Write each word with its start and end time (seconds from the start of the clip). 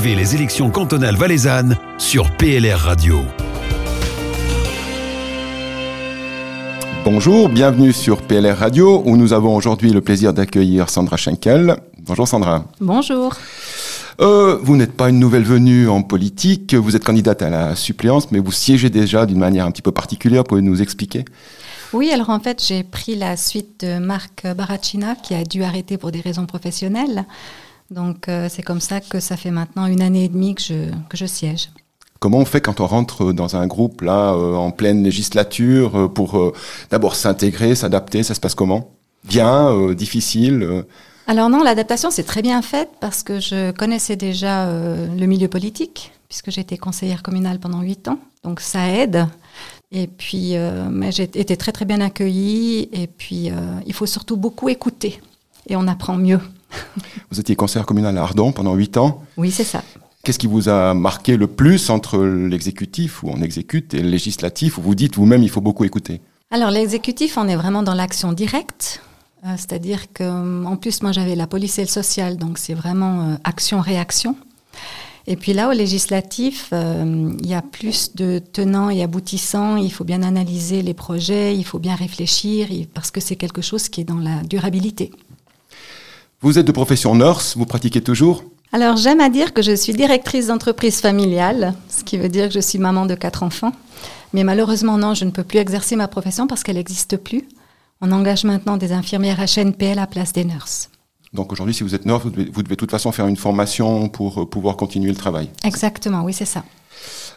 Suivez 0.00 0.14
les 0.14 0.36
élections 0.36 0.70
cantonales 0.70 1.16
valaisannes 1.16 1.76
sur 1.98 2.30
PLR 2.36 2.78
Radio. 2.78 3.18
Bonjour, 7.04 7.48
bienvenue 7.48 7.92
sur 7.92 8.22
PLR 8.22 8.56
Radio 8.58 9.02
où 9.04 9.16
nous 9.16 9.32
avons 9.32 9.56
aujourd'hui 9.56 9.90
le 9.90 10.00
plaisir 10.00 10.32
d'accueillir 10.32 10.88
Sandra 10.88 11.16
Schenkel. 11.16 11.78
Bonjour 11.98 12.28
Sandra. 12.28 12.66
Bonjour. 12.80 13.34
Euh, 14.20 14.60
vous 14.62 14.76
n'êtes 14.76 14.92
pas 14.92 15.08
une 15.08 15.18
nouvelle 15.18 15.42
venue 15.42 15.88
en 15.88 16.02
politique, 16.02 16.74
vous 16.74 16.94
êtes 16.94 17.02
candidate 17.02 17.42
à 17.42 17.50
la 17.50 17.74
suppléance, 17.74 18.30
mais 18.30 18.38
vous 18.38 18.52
siégez 18.52 18.90
déjà 18.90 19.26
d'une 19.26 19.40
manière 19.40 19.66
un 19.66 19.72
petit 19.72 19.82
peu 19.82 19.90
particulière. 19.90 20.44
Pouvez 20.44 20.62
nous 20.62 20.80
expliquer? 20.80 21.24
Oui, 21.92 22.12
alors 22.12 22.30
en 22.30 22.38
fait, 22.38 22.64
j'ai 22.64 22.84
pris 22.84 23.16
la 23.16 23.36
suite 23.36 23.84
de 23.84 23.98
Marc 23.98 24.46
Baracina 24.54 25.16
qui 25.16 25.34
a 25.34 25.42
dû 25.42 25.64
arrêter 25.64 25.98
pour 25.98 26.12
des 26.12 26.20
raisons 26.20 26.46
professionnelles. 26.46 27.24
Donc 27.90 28.28
euh, 28.28 28.48
c'est 28.50 28.62
comme 28.62 28.80
ça 28.80 29.00
que 29.00 29.20
ça 29.20 29.36
fait 29.36 29.50
maintenant 29.50 29.86
une 29.86 30.02
année 30.02 30.24
et 30.24 30.28
demie 30.28 30.54
que 30.54 30.62
je, 30.62 30.90
que 31.08 31.16
je 31.16 31.26
siège. 31.26 31.70
Comment 32.20 32.38
on 32.38 32.44
fait 32.44 32.60
quand 32.60 32.80
on 32.80 32.86
rentre 32.86 33.32
dans 33.32 33.56
un 33.56 33.66
groupe 33.66 34.02
là 34.02 34.34
euh, 34.34 34.54
en 34.54 34.70
pleine 34.70 35.02
législature 35.02 35.96
euh, 35.96 36.08
pour 36.08 36.52
d'abord 36.90 37.14
s'intégrer, 37.14 37.74
s'adapter 37.74 38.22
Ça 38.22 38.34
se 38.34 38.40
passe 38.40 38.54
comment? 38.54 38.90
Bien, 39.24 39.92
difficile 39.94 40.84
Alors 41.26 41.50
non, 41.50 41.62
l'adaptation 41.62 42.10
c'est 42.10 42.24
très 42.24 42.42
bien 42.42 42.62
faite 42.62 42.90
parce 43.00 43.22
que 43.22 43.40
je 43.40 43.72
connaissais 43.72 44.16
déjà 44.16 44.66
le 44.70 45.26
milieu 45.26 45.48
politique 45.48 46.12
puisque 46.28 46.56
été 46.56 46.76
conseillère 46.78 47.22
communale 47.22 47.58
pendant 47.58 47.80
huit 47.80 48.06
ans, 48.08 48.18
donc 48.44 48.60
ça 48.60 48.88
aide. 48.88 49.26
Et 49.90 50.06
puis, 50.06 50.54
mais 50.90 51.10
j'ai 51.10 51.24
été 51.24 51.56
très 51.56 51.72
très 51.72 51.84
bien 51.84 52.00
accueillie. 52.00 52.88
Et 52.92 53.06
puis 53.08 53.50
il 53.86 53.92
faut 53.92 54.06
surtout 54.06 54.36
beaucoup 54.36 54.68
écouter 54.68 55.20
et 55.68 55.76
on 55.76 55.86
apprend 55.86 56.16
mieux. 56.16 56.40
Vous 57.30 57.40
étiez 57.40 57.56
conseillère 57.56 57.86
communale 57.86 58.16
à 58.18 58.22
Ardon 58.22 58.52
pendant 58.52 58.74
8 58.74 58.96
ans. 58.96 59.22
Oui, 59.36 59.50
c'est 59.50 59.64
ça. 59.64 59.82
Qu'est-ce 60.24 60.38
qui 60.38 60.46
vous 60.46 60.68
a 60.68 60.94
marqué 60.94 61.36
le 61.36 61.46
plus 61.46 61.90
entre 61.90 62.18
l'exécutif, 62.18 63.22
où 63.22 63.30
on 63.30 63.40
exécute, 63.40 63.94
et 63.94 64.02
le 64.02 64.08
législatif, 64.08 64.78
où 64.78 64.82
vous 64.82 64.94
dites 64.94 65.16
vous-même 65.16 65.42
il 65.42 65.48
faut 65.48 65.60
beaucoup 65.60 65.84
écouter? 65.84 66.20
Alors, 66.50 66.70
l'exécutif, 66.70 67.36
on 67.36 67.46
est 67.48 67.56
vraiment 67.56 67.82
dans 67.82 67.94
l'action 67.94 68.32
directe. 68.32 69.02
Euh, 69.44 69.50
c'est-à-dire 69.56 70.12
que, 70.12 70.64
en 70.64 70.76
plus, 70.76 71.02
moi, 71.02 71.12
j'avais 71.12 71.36
la 71.36 71.46
police 71.46 71.78
et 71.78 71.82
le 71.82 71.88
social, 71.88 72.36
donc 72.36 72.58
c'est 72.58 72.74
vraiment 72.74 73.20
euh, 73.20 73.34
action-réaction. 73.44 74.36
Et 75.26 75.36
puis 75.36 75.52
là, 75.52 75.68
au 75.68 75.72
législatif, 75.72 76.70
euh, 76.72 77.30
il 77.40 77.46
y 77.46 77.54
a 77.54 77.60
plus 77.60 78.14
de 78.14 78.38
tenants 78.38 78.88
et 78.88 79.02
aboutissants. 79.02 79.76
Il 79.76 79.92
faut 79.92 80.04
bien 80.04 80.22
analyser 80.22 80.80
les 80.80 80.94
projets, 80.94 81.54
il 81.54 81.64
faut 81.64 81.78
bien 81.78 81.94
réfléchir, 81.94 82.68
parce 82.94 83.10
que 83.10 83.20
c'est 83.20 83.36
quelque 83.36 83.60
chose 83.60 83.90
qui 83.90 84.00
est 84.00 84.04
dans 84.04 84.18
la 84.18 84.42
durabilité. 84.42 85.10
Vous 86.40 86.56
êtes 86.56 86.66
de 86.66 86.72
profession 86.72 87.16
nurse, 87.16 87.56
vous 87.56 87.66
pratiquez 87.66 88.00
toujours 88.00 88.44
Alors 88.72 88.96
j'aime 88.96 89.18
à 89.18 89.28
dire 89.28 89.52
que 89.52 89.60
je 89.60 89.74
suis 89.74 89.92
directrice 89.92 90.46
d'entreprise 90.46 91.00
familiale, 91.00 91.74
ce 91.88 92.04
qui 92.04 92.16
veut 92.16 92.28
dire 92.28 92.46
que 92.46 92.54
je 92.54 92.60
suis 92.60 92.78
maman 92.78 93.06
de 93.06 93.16
quatre 93.16 93.42
enfants. 93.42 93.72
Mais 94.32 94.44
malheureusement 94.44 94.98
non, 94.98 95.14
je 95.14 95.24
ne 95.24 95.32
peux 95.32 95.42
plus 95.42 95.58
exercer 95.58 95.96
ma 95.96 96.06
profession 96.06 96.46
parce 96.46 96.62
qu'elle 96.62 96.76
n'existe 96.76 97.16
plus. 97.16 97.42
On 98.00 98.12
engage 98.12 98.44
maintenant 98.44 98.76
des 98.76 98.92
infirmières 98.92 99.40
HNP 99.40 99.82
à 99.90 99.94
la 99.96 100.06
place 100.06 100.32
des 100.32 100.44
nurses. 100.44 100.90
Donc 101.32 101.52
aujourd'hui, 101.52 101.74
si 101.74 101.82
vous 101.82 101.96
êtes 101.96 102.06
nurse, 102.06 102.22
vous 102.22 102.30
devez, 102.30 102.44
de 102.44 102.74
toute 102.76 102.92
façon 102.92 103.10
faire 103.10 103.26
une 103.26 103.36
formation 103.36 104.08
pour 104.08 104.42
euh, 104.42 104.46
pouvoir 104.46 104.76
continuer 104.76 105.10
le 105.10 105.16
travail. 105.16 105.50
Exactement, 105.64 106.22
oui, 106.22 106.32
c'est 106.32 106.44
ça. 106.44 106.62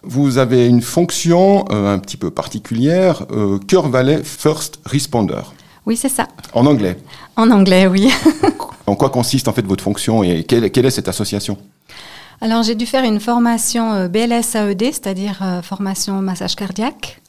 Vous 0.03 0.37
avez 0.37 0.67
une 0.67 0.83
fonction 0.83 1.65
euh, 1.71 1.91
un 1.91 1.97
petit 1.97 2.17
peu 2.17 2.29
particulière, 2.29 3.25
euh, 3.31 3.57
Cœur 3.67 3.89
Valais 3.89 4.21
First 4.23 4.79
Responder. 4.85 5.41
Oui, 5.87 5.97
c'est 5.97 6.09
ça. 6.09 6.27
En 6.53 6.67
anglais 6.67 6.99
En 7.35 7.49
anglais, 7.49 7.87
oui. 7.87 8.11
en 8.91 8.95
quoi 8.95 9.09
consiste 9.09 9.47
en 9.47 9.53
fait 9.53 9.65
votre 9.65 9.83
fonction 9.83 10.21
et 10.23 10.43
quelle, 10.43 10.85
est 10.85 10.89
cette 10.89 11.07
association? 11.07 11.57
Alors 12.41 12.63
j'ai 12.63 12.75
dû 12.75 12.85
faire 12.85 13.03
une 13.03 13.19
formation 13.19 13.93
euh, 13.93 14.07
BLS-AED, 14.07 14.81
c'est-à-dire 14.81 15.39
euh, 15.41 15.61
formation 15.61 16.21
massage 16.21 16.55
cardiaque, 16.55 17.21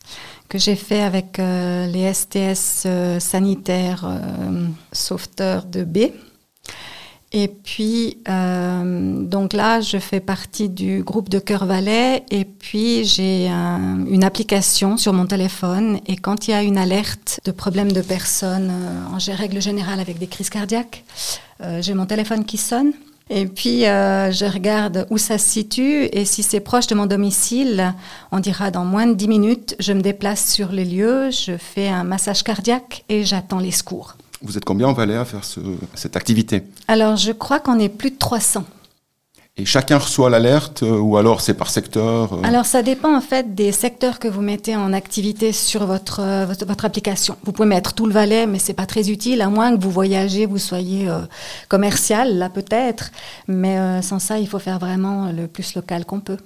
que 0.48 0.58
j'ai 0.58 0.74
fait 0.74 1.02
avec 1.02 1.38
euh, 1.38 1.86
les 1.86 2.12
STS 2.12 2.88
sanitaires 3.20 4.04
sauveteurs 4.90 5.64
de 5.64 5.84
B. 5.84 5.98
Et 7.34 7.48
puis, 7.48 8.18
donc 8.26 9.54
là, 9.54 9.80
je 9.80 9.96
fais 9.96 10.20
partie 10.20 10.68
du 10.68 11.02
groupe 11.02 11.30
de 11.30 11.38
Cœur 11.38 11.64
Valais 11.64 12.24
et 12.30 12.44
puis 12.44 13.04
j'ai 13.06 13.46
une 13.46 14.22
application 14.22 14.98
sur 14.98 15.14
mon 15.14 15.24
téléphone 15.24 15.98
et 16.06 16.16
quand 16.16 16.46
il 16.46 16.50
y 16.50 16.54
a 16.54 16.62
une 16.62 16.76
alerte 16.76 17.40
de 17.46 17.50
problème 17.50 17.90
de 17.90 18.02
personnes, 18.02 18.70
en 19.10 19.34
règle 19.34 19.62
générale 19.62 19.98
avec 19.98 20.18
des 20.18 20.26
crises 20.26 20.50
cardiaques, 20.50 21.04
j'ai 21.80 21.94
mon 21.94 22.06
téléphone 22.06 22.44
qui 22.44 22.56
sonne. 22.56 22.92
Et 23.30 23.46
puis, 23.46 23.82
je 23.82 24.52
regarde 24.52 25.06
où 25.10 25.16
ça 25.16 25.38
se 25.38 25.48
situe 25.48 26.04
et 26.12 26.24
si 26.24 26.42
c'est 26.42 26.60
proche 26.60 26.86
de 26.88 26.94
mon 26.94 27.06
domicile, 27.06 27.94
on 28.30 28.40
dira 28.40 28.70
dans 28.70 28.84
moins 28.84 29.06
de 29.06 29.14
10 29.14 29.28
minutes, 29.28 29.76
je 29.78 29.92
me 29.92 30.02
déplace 30.02 30.52
sur 30.52 30.70
les 30.72 30.84
lieux, 30.84 31.30
je 31.30 31.56
fais 31.56 31.88
un 31.88 32.04
massage 32.04 32.42
cardiaque 32.42 33.04
et 33.08 33.24
j'attends 33.24 33.60
les 33.60 33.70
secours. 33.70 34.16
Vous 34.42 34.58
êtes 34.58 34.64
combien 34.64 34.88
en 34.88 34.92
Valais 34.92 35.16
à 35.16 35.24
faire 35.24 35.42
cette 35.94 36.16
activité? 36.16 36.64
Alors, 36.88 37.16
je 37.16 37.32
crois 37.32 37.60
qu'on 37.60 37.78
est 37.78 37.88
plus 37.88 38.10
de 38.10 38.18
300. 38.18 38.64
Et 39.58 39.66
chacun 39.66 39.98
reçoit 39.98 40.30
l'alerte 40.30 40.82
euh, 40.82 40.98
ou 40.98 41.18
alors 41.18 41.42
c'est 41.42 41.52
par 41.52 41.68
secteur 41.68 42.32
euh 42.32 42.40
Alors 42.42 42.64
ça 42.64 42.82
dépend 42.82 43.14
en 43.14 43.20
fait 43.20 43.54
des 43.54 43.70
secteurs 43.70 44.18
que 44.18 44.26
vous 44.26 44.40
mettez 44.40 44.76
en 44.76 44.94
activité 44.94 45.52
sur 45.52 45.84
votre, 45.84 46.20
euh, 46.20 46.46
votre, 46.46 46.86
application. 46.86 47.36
Vous 47.44 47.52
pouvez 47.52 47.68
mettre 47.68 47.92
tout 47.92 48.06
le 48.06 48.14
Valais, 48.14 48.46
mais 48.46 48.58
c'est 48.58 48.72
pas 48.72 48.86
très 48.86 49.10
utile, 49.10 49.42
à 49.42 49.50
moins 49.50 49.76
que 49.76 49.82
vous 49.82 49.90
voyagez, 49.90 50.46
vous 50.46 50.56
soyez 50.56 51.06
commercial, 51.68 52.38
là 52.38 52.48
peut-être. 52.48 53.10
Mais 53.46 54.00
sans 54.02 54.18
ça, 54.18 54.38
il 54.38 54.48
faut 54.48 54.58
faire 54.58 54.78
vraiment 54.78 55.30
le 55.30 55.46
plus 55.46 55.74
local 55.74 56.06
qu'on 56.06 56.20
peut. 56.20 56.38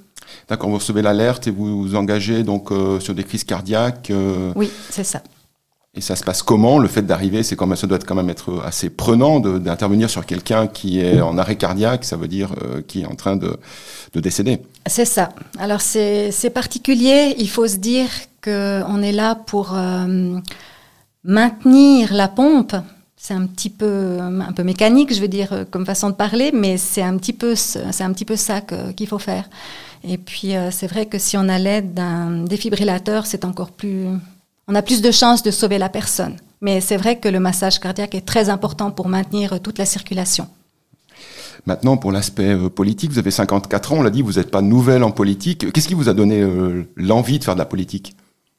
D'accord, 0.48 0.68
vous 0.68 0.76
recevez 0.76 1.02
l'alerte 1.02 1.46
et 1.46 1.50
vous 1.50 1.82
vous 1.82 1.94
engagez 1.94 2.42
donc 2.42 2.70
sur 3.00 3.14
des 3.14 3.24
crises 3.24 3.44
cardiaques 3.44 4.12
Oui, 4.56 4.70
c'est 4.90 5.04
ça. 5.04 5.22
Et 5.96 6.02
ça 6.02 6.14
se 6.14 6.22
passe 6.22 6.42
comment 6.42 6.78
Le 6.78 6.88
fait 6.88 7.02
d'arriver, 7.02 7.42
c'est 7.42 7.56
quand 7.56 7.66
même, 7.66 7.76
ça 7.76 7.86
doit 7.86 7.98
quand 7.98 8.14
même 8.14 8.28
être 8.28 8.62
assez 8.64 8.90
prenant 8.90 9.40
d'intervenir 9.40 10.10
sur 10.10 10.26
quelqu'un 10.26 10.66
qui 10.66 11.00
est 11.00 11.20
en 11.22 11.38
arrêt 11.38 11.56
cardiaque, 11.56 12.04
ça 12.04 12.16
veut 12.16 12.28
dire 12.28 12.52
euh, 12.62 12.82
qui 12.86 13.00
est 13.02 13.06
en 13.06 13.14
train 13.14 13.36
de, 13.36 13.56
de 14.12 14.20
décéder. 14.20 14.60
C'est 14.86 15.06
ça. 15.06 15.30
Alors 15.58 15.80
c'est 15.80 16.50
particulier. 16.52 17.34
Il 17.38 17.48
faut 17.48 17.66
se 17.66 17.76
dire 17.76 18.08
qu'on 18.44 19.02
est 19.02 19.12
là 19.12 19.34
pour 19.34 19.74
euh, 19.74 20.38
maintenir 21.24 22.12
la 22.12 22.28
pompe. 22.28 22.76
C'est 23.16 23.34
un 23.34 23.46
petit 23.46 23.70
peu 23.70 24.18
un 24.20 24.52
peu 24.52 24.62
mécanique, 24.62 25.12
je 25.12 25.20
veux 25.20 25.28
dire, 25.28 25.64
comme 25.70 25.84
façon 25.84 26.10
de 26.10 26.14
parler, 26.14 26.52
mais 26.52 26.76
c'est 26.76 27.02
un 27.02 27.16
petit 27.16 27.32
peu 27.32 27.56
c'est 27.56 28.02
un 28.02 28.12
petit 28.12 28.26
peu 28.26 28.36
ça 28.36 28.60
qu'il 28.60 29.08
faut 29.08 29.18
faire. 29.18 29.48
Et 30.04 30.18
puis 30.18 30.54
euh, 30.54 30.70
c'est 30.70 30.86
vrai 30.86 31.06
que 31.06 31.18
si 31.18 31.36
on 31.36 31.48
a 31.48 31.58
l'aide 31.58 31.94
d'un 31.94 32.44
défibrillateur, 32.44 33.26
c'est 33.26 33.44
encore 33.44 33.72
plus 33.72 34.06
on 34.69 34.75
a 34.75 34.82
plus 34.82 35.03
de 35.03 35.10
chances 35.10 35.43
de 35.43 35.50
sauver 35.50 35.78
la 35.78 35.88
personne. 35.88 36.37
Mais 36.60 36.81
c'est 36.81 36.97
vrai 36.97 37.19
que 37.19 37.28
le 37.28 37.41
massage 37.41 37.78
cardiaque 37.78 38.15
est 38.15 38.27
très 38.27 38.49
important 38.49 38.91
pour 38.91 39.09
maintenir 39.09 39.60
toute 39.60 39.78
la 39.78 39.84
circulation. 39.84 40.49
Maintenant, 41.66 41.97
pour 41.97 42.12
l'aspect 42.12 42.54
euh, 42.54 42.69
politique, 42.69 43.10
vous 43.10 43.19
avez 43.19 43.31
54 43.31 43.93
ans, 43.93 43.97
on 43.99 44.03
l'a 44.03 44.10
dit, 44.10 44.22
vous 44.22 44.34
n'êtes 44.34 44.50
pas 44.50 44.62
nouvelle 44.62 45.03
en 45.03 45.10
politique. 45.10 45.72
Qu'est-ce 45.72 45.88
qui 45.88 45.94
vous 45.94 46.09
a 46.09 46.15
donné 46.15 46.41
euh, 46.41 46.84
l'envie 46.97 47.38
de 47.38 47.44
faire 47.44 47.54
de 47.54 47.59
la 47.59 47.66
politique? 47.66 48.15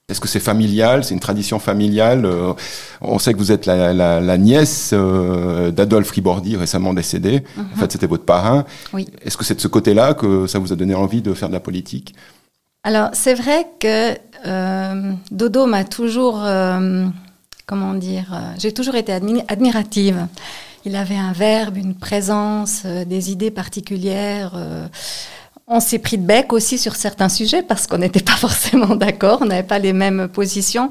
Est-ce 0.10 0.22
que 0.22 0.28
c'est 0.28 0.40
familial 0.40 1.04
C'est 1.04 1.14
une 1.14 1.20
tradition 1.20 1.60
familiale 1.60 2.26
euh, 2.26 2.54
On 3.02 3.20
sait 3.20 3.34
que 3.34 3.38
vous 3.38 3.52
êtes 3.52 3.66
la, 3.66 4.38
nièce 4.38 4.94
d'Adolphe 4.94 6.12
Ribordi, 6.12 6.56
récemment 6.56 6.94
décédé. 6.94 7.44
En 7.58 7.62
mhm. 7.62 7.68
fait, 7.76 7.92
c'était 7.92 8.08
votre 8.08 8.24
parrain. 8.24 8.66
Oui. 8.94 9.08
Est-ce 9.22 9.36
que 9.36 9.44
c'est 9.44 9.56
de 9.56 9.62
ce 9.62 9.68
côté-là 9.68 10.14
que 10.14 10.48
ça 10.48 10.60
vous 10.60 10.72
a 10.72 10.76
donné 10.78 10.96
envie 10.96 11.22
de 11.22 11.34
faire 11.34 11.50
de 11.50 11.54
la 11.54 11.60
politique? 11.60 12.14
Alors, 12.88 13.10
c'est 13.12 13.34
vrai 13.34 13.68
que 13.82 14.16
euh, 14.46 15.12
Dodo 15.30 15.66
m'a 15.66 15.84
toujours, 15.84 16.42
euh, 16.42 17.06
comment 17.66 17.94
dire, 17.94 18.32
euh, 18.32 18.54
j'ai 18.58 18.72
toujours 18.72 18.96
été 18.96 19.12
admirative. 19.12 20.26
Il 20.86 20.96
avait 20.96 21.18
un 21.18 21.34
verbe, 21.34 21.76
une 21.76 21.96
présence, 21.96 22.86
des 22.86 23.30
idées 23.30 23.52
particulières. 23.52 24.54
on 25.68 25.82
s'est 25.82 26.00
pris 26.00 26.18
de 26.18 26.26
bec 26.26 26.54
aussi 26.54 26.78
sur 26.78 26.96
certains 26.96 27.28
sujets 27.28 27.62
parce 27.62 27.88
qu'on 27.88 27.98
n'était 27.98 28.22
pas 28.22 28.38
forcément 28.38 28.96
d'accord, 28.96 29.40
on 29.42 29.48
n'avait 29.48 29.68
pas 29.68 29.80
les 29.80 29.92
mêmes 29.92 30.30
positions. 30.30 30.90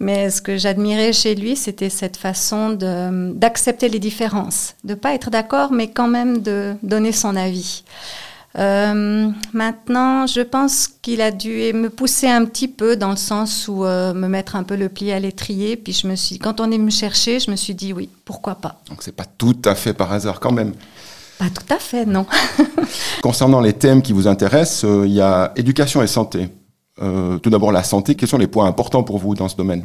Mais 0.00 0.28
ce 0.28 0.42
que 0.42 0.58
j'admirais 0.58 1.14
chez 1.14 1.34
lui, 1.34 1.56
c'était 1.56 1.88
cette 1.88 2.18
façon 2.18 2.76
d'accepter 3.34 3.88
les 3.88 4.00
différences, 4.00 4.74
de 4.84 4.92
pas 4.92 5.14
être 5.14 5.30
d'accord, 5.30 5.72
mais 5.72 5.88
quand 5.88 6.08
même 6.08 6.42
de 6.42 6.74
donner 6.82 7.12
son 7.12 7.36
avis. 7.36 7.84
Euh, 8.58 9.30
maintenant, 9.52 10.26
je 10.26 10.40
pense 10.40 10.88
qu'il 10.88 11.20
a 11.20 11.30
dû 11.30 11.72
me 11.72 11.88
pousser 11.90 12.26
un 12.26 12.44
petit 12.44 12.66
peu 12.66 12.96
dans 12.96 13.10
le 13.10 13.16
sens 13.16 13.68
où 13.68 13.84
euh, 13.84 14.12
me 14.14 14.26
mettre 14.26 14.56
un 14.56 14.64
peu 14.64 14.74
le 14.74 14.88
pied 14.88 15.12
à 15.12 15.20
l'étrier. 15.20 15.76
Puis 15.76 15.92
je 15.92 16.08
me 16.08 16.16
suis, 16.16 16.38
quand 16.38 16.60
on 16.60 16.70
est 16.72 16.78
me 16.78 16.90
chercher, 16.90 17.38
je 17.38 17.50
me 17.50 17.56
suis 17.56 17.74
dit 17.74 17.92
oui, 17.92 18.08
pourquoi 18.24 18.56
pas. 18.56 18.80
Donc 18.88 19.02
c'est 19.02 19.14
pas 19.14 19.26
tout 19.26 19.56
à 19.64 19.74
fait 19.74 19.94
par 19.94 20.12
hasard 20.12 20.40
quand 20.40 20.52
même. 20.52 20.72
Pas 21.38 21.50
tout 21.50 21.72
à 21.72 21.78
fait, 21.78 22.04
non. 22.04 22.26
Concernant 23.22 23.60
les 23.60 23.74
thèmes 23.74 24.02
qui 24.02 24.12
vous 24.12 24.26
intéressent, 24.26 24.84
euh, 24.84 25.06
il 25.06 25.12
y 25.12 25.20
a 25.20 25.52
éducation 25.54 26.02
et 26.02 26.08
santé. 26.08 26.48
tout 26.98 27.50
d'abord 27.50 27.70
la 27.70 27.84
santé. 27.84 28.16
Quels 28.16 28.28
sont 28.28 28.38
les 28.38 28.48
points 28.48 28.66
importants 28.66 29.04
pour 29.04 29.18
vous 29.18 29.36
dans 29.36 29.48
ce 29.48 29.54
domaine? 29.54 29.84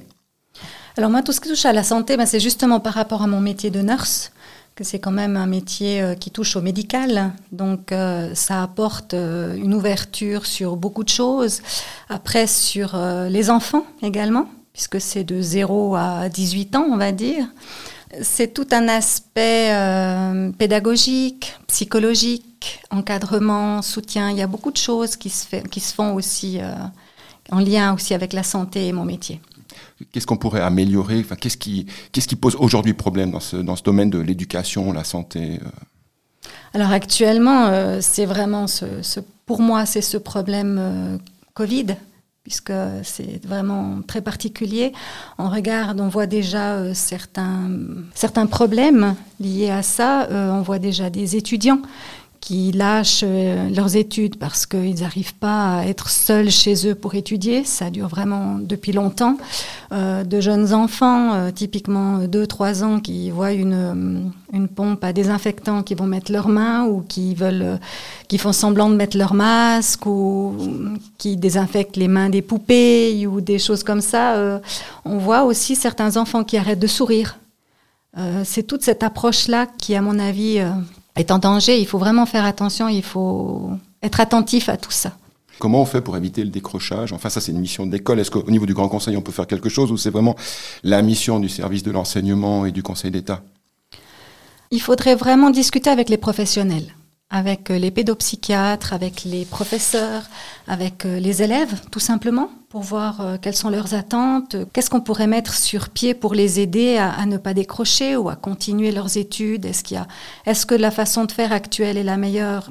Alors 0.98 1.12
moi, 1.12 1.22
tout 1.22 1.32
ce 1.32 1.40
qui 1.40 1.50
touche 1.50 1.66
à 1.66 1.74
la 1.74 1.84
santé, 1.84 2.18
ben, 2.18 2.26
c'est 2.26 2.40
justement 2.40 2.80
par 2.80 2.94
rapport 2.94 3.22
à 3.22 3.28
mon 3.28 3.40
métier 3.40 3.70
de 3.70 3.82
nurse 3.82 4.32
que 4.76 4.84
c'est 4.84 5.00
quand 5.00 5.12
même 5.12 5.38
un 5.38 5.46
métier 5.46 6.02
euh, 6.02 6.16
qui 6.16 6.32
touche 6.32 6.56
au 6.56 6.62
médical, 6.62 7.34
donc 7.52 7.92
euh, 7.92 8.34
ça 8.34 8.64
apporte 8.64 9.14
euh, 9.14 9.56
une 9.56 9.74
ouverture 9.74 10.46
sur 10.46 10.78
beaucoup 10.78 11.04
de 11.04 11.10
choses. 11.10 11.62
Après, 12.10 12.48
sur 12.48 12.98
les 13.30 13.50
enfants 13.50 13.86
également, 14.02 14.48
puisque 14.74 15.00
c'est 15.00 15.24
de 15.24 15.42
0 15.42 15.96
à 15.96 16.30
18 16.30 16.76
ans, 16.76 16.86
on 16.90 16.98
va 16.98 17.12
dire. 17.12 17.46
C'est 18.22 18.54
tout 18.54 18.68
un 18.72 18.88
aspect 18.88 19.74
pédagogique, 20.60 21.54
psychologique, 21.68 22.80
encadrement, 22.92 23.82
soutien. 23.82 24.30
Il 24.30 24.38
y 24.38 24.44
a 24.44 24.48
beaucoup 24.48 24.72
de 24.72 24.78
choses 24.78 25.16
qui 25.16 25.32
se, 25.32 25.48
fait, 25.48 25.68
qui 25.68 25.80
se 25.80 25.96
font 25.96 26.14
aussi 26.14 26.60
en 27.52 27.60
lien 27.60 27.96
aussi 27.96 28.14
avec 28.14 28.34
la 28.34 28.44
santé 28.44 28.88
et 28.88 28.94
mon 28.94 29.06
métier. 29.06 29.42
Qu'est-ce 30.12 30.28
qu'on 30.28 30.38
pourrait 30.38 30.62
améliorer? 30.62 31.20
Enfin, 31.20 31.36
Qu'est-ce 31.36 31.58
qui, 31.58 31.86
qu'est-ce 32.12 32.28
qui 32.28 32.36
pose 32.36 32.56
aujourd'hui 32.56 32.94
problème 32.94 33.32
dans 33.32 33.40
ce, 33.40 33.58
dans 33.58 33.76
ce 33.76 33.84
domaine 33.84 34.10
de 34.10 34.20
l'éducation, 34.20 34.94
la 34.94 35.04
santé 35.04 35.60
euh? 35.62 35.70
Alors 36.74 36.92
actuellement, 36.92 37.68
euh, 37.68 38.00
c'est 38.02 38.26
vraiment 38.26 38.68
ce, 38.68 39.20
pour 39.46 39.62
moi, 39.62 39.86
c'est 39.86 40.02
ce 40.02 40.18
problème 40.18 40.78
euh, 40.80 41.18
Covid, 41.54 41.96
puisque 42.44 42.74
c'est 43.04 43.46
vraiment 43.46 44.02
très 44.06 44.22
particulier. 44.22 44.92
On 45.38 45.50
regarde, 45.50 46.02
on 46.02 46.10
voit 46.10 46.26
déjà 46.26 46.94
certains, 46.94 47.70
certains 48.16 48.48
problèmes 48.48 49.16
liés 49.40 49.70
à 49.70 49.84
ça. 49.84 50.28
on 50.30 50.62
voit 50.62 50.80
déjà 50.80 51.10
des 51.10 51.38
étudiants 51.38 51.80
qui 52.44 52.74
lâchent 52.74 53.24
euh, 53.24 53.70
leurs 53.70 53.96
études 53.96 54.36
parce 54.36 54.66
qu'ils 54.66 55.00
n'arrivent 55.00 55.36
pas 55.36 55.78
à 55.78 55.86
être 55.86 56.10
seuls 56.10 56.50
chez 56.50 56.90
eux 56.90 56.94
pour 56.94 57.16
étudier. 57.16 57.64
Ça 57.64 57.90
dure 57.90 58.10
vraiment 58.10 58.58
depuis 58.60 58.92
longtemps. 58.92 59.38
Euh, 59.94 60.26
de 60.26 60.42
jeunes 60.42 60.74
enfants, 60.74 61.36
euh, 61.36 61.52
typiquement 61.52 62.20
2-3 62.26 62.84
ans, 62.84 63.00
qui 63.00 63.32
voient 63.32 63.54
une, 63.54 64.30
une 64.52 64.68
pompe 64.68 65.06
à 65.06 65.14
désinfectant, 65.14 65.84
qui 65.84 65.96
vont 65.96 66.06
mettre 66.06 66.34
leurs 66.34 66.50
mains 66.50 66.84
ou 66.84 67.06
qui 67.08 67.34
veulent, 67.34 67.80
qui 68.28 68.38
font 68.38 68.52
semblant 68.52 68.90
de 68.90 68.96
mettre 68.96 69.18
leur 69.18 69.34
masque 69.34 70.06
ou 70.06 70.54
qui 71.18 71.38
désinfectent 71.38 71.96
les 71.96 72.10
mains 72.10 72.30
des 72.30 72.42
poupées 72.42 73.26
ou 73.26 73.40
des 73.40 73.58
choses 73.58 73.84
comme 73.84 74.02
ça. 74.02 74.60
on 75.06 75.18
voit 75.18 75.44
aussi 75.44 75.78
certains 75.78 76.18
enfants 76.18 76.44
qui 76.44 76.58
arrêtent 76.58 76.80
de 76.80 76.88
sourire. 76.88 77.40
C'est 78.44 78.64
toute 78.64 78.84
cette 78.84 79.02
approche-là 79.02 79.66
qui, 79.78 79.96
à 79.96 80.02
mon 80.02 80.20
avis, 80.20 80.62
est 81.16 81.32
en 81.32 81.40
danger. 81.40 81.80
Il 81.80 81.88
faut 81.88 81.98
vraiment 81.98 82.26
faire 82.26 82.46
attention, 82.46 82.88
il 82.88 83.04
faut 83.04 83.72
être 84.02 84.20
attentif 84.20 84.70
à 84.70 84.78
tout 84.78 84.92
ça. 84.92 85.14
Comment 85.60 85.82
on 85.82 85.86
fait 85.86 86.02
pour 86.02 86.18
éviter 86.18 86.44
le 86.44 86.50
décrochage? 86.50 87.14
Enfin, 87.14 87.30
ça, 87.30 87.40
c'est 87.40 87.52
une 87.52 87.60
mission 87.60 87.86
d'école. 87.86 88.20
Est-ce 88.20 88.32
qu'au 88.32 88.50
niveau 88.50 88.66
du 88.66 88.74
Grand 88.74 88.90
Conseil, 88.90 89.16
on 89.16 89.22
peut 89.22 89.32
faire 89.32 89.48
quelque 89.48 89.70
chose 89.70 89.92
ou 89.92 89.98
c'est 89.98 90.10
vraiment 90.10 90.36
la 90.84 91.02
mission 91.02 91.40
du 91.40 91.48
service 91.48 91.84
de 91.84 91.92
l'enseignement 91.92 92.66
et 92.66 92.72
du 92.72 92.84
Conseil 92.84 93.12
d'État? 93.12 93.42
Il 94.72 94.82
faudrait 94.82 95.16
vraiment 95.16 95.52
discuter 95.52 95.90
avec 95.90 96.10
les 96.10 96.18
professionnels 96.18 96.96
avec 97.34 97.72
euh, 97.72 97.80
les 97.80 97.90
pédopsychiatres, 97.90 98.94
avec 98.94 99.24
les 99.24 99.44
professeurs, 99.44 100.22
avec 100.68 101.04
euh, 101.04 101.20
les 101.20 101.42
élèves, 101.42 101.82
tout 101.90 102.00
simplement, 102.00 102.52
pour 102.70 102.84
voir 102.84 103.22
euh, 103.22 103.38
quelles 103.42 103.56
sont 103.56 103.72
leurs 103.72 103.96
attentes, 103.96 104.56
qu'est-ce 104.72 104.92
qu'on 104.92 105.02
pourrait 105.02 105.26
mettre 105.26 105.56
sur 105.56 105.90
pied 105.90 106.14
pour 106.14 106.36
les 106.36 106.60
aider 106.60 106.98
à, 106.98 107.26
ne 107.26 107.38
pas 107.38 107.56
décrocher 107.56 108.16
ou 108.16 108.30
à 108.30 108.36
continuer 108.36 108.92
leurs 108.92 109.18
études. 109.18 109.66
Est-ce 109.66 109.84
qu'il 109.84 109.98
y 109.98 110.00
a, 110.00 110.08
est-ce 110.46 110.68
que 110.68 110.76
la 110.76 110.92
façon 110.92 111.26
de 111.26 111.32
faire 111.32 111.52
actuelle 111.52 111.98
est 111.98 112.04
la 112.04 112.18
meilleure? 112.18 112.70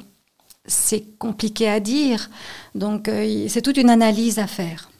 C'est 0.65 1.19
compliqué 1.19 1.69
à 1.69 1.81
dire. 1.81 2.31
Donc, 2.77 3.11
c'est 3.49 3.63
toute 3.63 3.77
une 3.77 3.91
analyse 3.91 4.39
à 4.39 4.47
faire. 4.47 4.91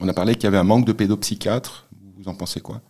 On 0.00 0.08
a 0.08 0.12
parlé 0.12 0.34
qu'il 0.34 0.44
y 0.44 0.46
avait 0.48 0.58
un 0.58 0.64
manque 0.64 0.86
de 0.86 0.92
pédopsychiatres. 0.92 1.86
Vous 2.18 2.28
en 2.28 2.34
pensez 2.34 2.60
quoi? 2.60 2.80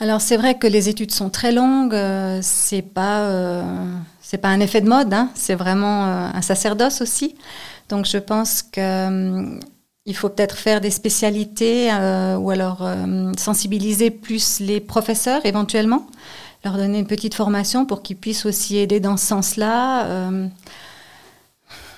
Alors 0.00 0.20
c'est 0.20 0.36
vrai 0.36 0.58
que 0.58 0.66
les 0.66 0.88
études 0.88 1.12
sont 1.12 1.30
très 1.30 1.52
longues, 1.52 1.96
c'est 2.40 2.82
pas 2.82 3.84
c'est 4.32 4.38
pas 4.38 4.48
un 4.48 4.60
effet 4.60 4.80
de 4.80 4.88
mode, 4.88 5.12
hein, 5.12 5.28
c'est 5.34 5.54
vraiment 5.54 6.06
euh, 6.06 6.28
un 6.32 6.40
sacerdoce 6.40 7.02
aussi. 7.02 7.36
Donc 7.90 8.06
je 8.06 8.16
pense 8.16 8.62
qu'il 8.62 8.82
hum, 8.82 9.60
faut 10.14 10.30
peut-être 10.30 10.56
faire 10.56 10.80
des 10.80 10.90
spécialités 10.90 11.92
euh, 11.92 12.38
ou 12.38 12.50
alors 12.50 12.78
euh, 12.80 13.30
sensibiliser 13.36 14.10
plus 14.10 14.60
les 14.60 14.80
professeurs 14.80 15.44
éventuellement, 15.44 16.06
leur 16.64 16.78
donner 16.78 17.00
une 17.00 17.06
petite 17.06 17.34
formation 17.34 17.84
pour 17.84 18.00
qu'ils 18.00 18.16
puissent 18.16 18.46
aussi 18.46 18.78
aider 18.78 19.00
dans 19.00 19.18
ce 19.18 19.26
sens-là. 19.26 20.06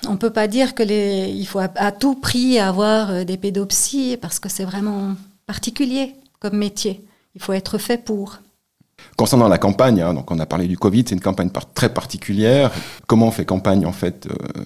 on 0.05 0.11
ne 0.11 0.17
peut 0.17 0.33
pas 0.33 0.47
dire 0.49 0.75
que 0.75 0.83
les, 0.83 1.29
il 1.29 1.45
faut 1.47 1.59
à, 1.59 1.91
tout 1.93 2.15
prix 2.15 2.59
avoir 2.59 3.23
des 3.23 3.37
pédopsies 3.37 4.17
parce 4.17 4.39
que 4.39 4.49
c'est 4.49 4.65
vraiment 4.65 5.15
particulier 5.47 6.15
comme 6.41 6.57
métier. 6.57 7.01
Il 7.35 7.41
faut 7.41 7.53
être 7.53 7.77
fait 7.77 7.97
pour. 7.97 8.39
Concernant 9.17 9.47
la 9.47 9.57
campagne, 9.57 10.01
hein, 10.01 10.13
donc 10.13 10.31
on 10.31 10.39
a 10.39 10.45
parlé 10.45 10.67
du 10.67 10.77
Covid, 10.77 11.03
c'est 11.07 11.15
une 11.15 11.21
campagne 11.21 11.49
très 11.73 11.89
particulière. 11.89 12.71
Comment 13.07 13.27
on 13.27 13.31
fait 13.31 13.45
campagne 13.45 13.85
en 13.85 13.91
fait 13.91 14.27
euh, 14.27 14.63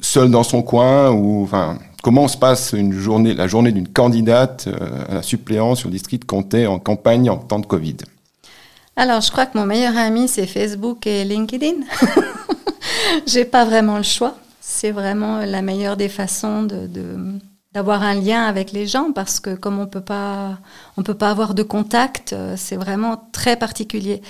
seul 0.00 0.30
dans 0.30 0.42
son 0.42 0.62
coin 0.62 1.10
ou 1.10 1.42
enfin 1.42 1.78
comment 2.02 2.28
se 2.28 2.36
passe 2.36 2.72
une 2.72 2.92
journée, 2.92 3.34
la 3.34 3.46
journée 3.46 3.72
d'une 3.72 3.88
candidate 3.88 4.66
euh, 4.68 5.04
à 5.08 5.14
la 5.14 5.22
suppléance 5.22 5.80
sur 5.80 5.88
le 5.88 5.92
district 5.92 6.24
comté 6.24 6.66
en 6.66 6.78
campagne 6.78 7.30
en 7.30 7.36
temps 7.36 7.60
de 7.60 7.66
Covid? 7.66 7.98
Alors 8.96 9.20
je 9.20 9.30
crois 9.30 9.46
que 9.46 9.56
mon 9.56 9.66
meilleur 9.66 9.96
ami 9.96 10.28
c'est 10.28 10.46
Facebook 10.46 11.06
et 11.06 11.24
LinkedIn. 11.24 11.76
J'ai 13.26 13.44
pas 13.44 13.64
vraiment 13.64 13.96
le 13.96 14.02
choix. 14.02 14.36
C'est 14.60 14.90
vraiment 14.90 15.38
la 15.38 15.62
meilleure 15.62 15.96
des 15.96 16.08
façons 16.08 16.62
de 16.64 16.88
d'avoir 17.72 18.02
un 18.02 18.14
lien 18.14 18.44
avec 18.44 18.72
les 18.72 18.86
gens 18.86 19.12
parce 19.12 19.40
que 19.40 19.54
comme 19.54 19.78
on 19.78 19.86
peut 19.86 20.00
pas 20.00 20.58
on 20.96 21.02
peut 21.02 21.14
pas 21.14 21.30
avoir 21.30 21.54
de 21.54 21.62
contact, 21.62 22.32
euh, 22.32 22.54
c'est 22.56 22.76
vraiment 22.76 23.28
très 23.32 23.56
particulier. 23.56 24.22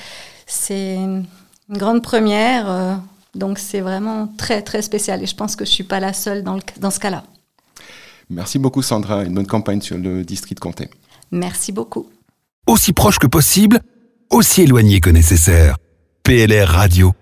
C'est 0.47 0.97
une 0.97 1.25
grande 1.71 2.03
première, 2.03 2.71
euh, 2.71 2.95
donc 3.35 3.59
c'est 3.59 3.81
vraiment 3.81 4.29
très 4.37 4.63
très 4.63 4.83
spécial 4.83 5.23
et 5.23 5.27
je 5.27 5.35
pense 5.35 5.57
que 5.57 5.65
je 5.65 5.71
suis 5.71 5.85
pas 5.85 6.01
la 6.01 6.13
seule 6.13 6.43
dans, 6.43 6.55
le, 6.55 6.63
dans 6.79 6.91
ce 6.91 7.01
cas-là. 7.01 7.25
Merci 8.29 8.59
beaucoup 8.59 8.83
Sandra, 8.83 9.25
une 9.25 9.35
bonne 9.35 9.47
campagne 9.47 9.81
sur 9.81 9.97
le 9.97 10.25
district 10.25 10.61
comté. 10.61 10.89
Merci 11.31 11.73
beaucoup. 11.73 12.09
Aussi 12.67 12.93
proche 12.93 13.19
que 13.19 13.27
possible, 13.27 13.81
aussi 14.31 14.63
éloigné 14.63 15.01
que 15.01 15.11
nécessaire. 15.11 15.77
PLR 16.23 16.69
Radio. 16.69 17.13